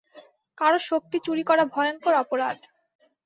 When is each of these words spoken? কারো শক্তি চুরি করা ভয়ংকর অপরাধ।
কারো 0.57 0.79
শক্তি 0.89 1.17
চুরি 1.25 1.43
করা 1.43 1.63
ভয়ংকর 1.73 2.13
অপরাধ। 2.23 2.57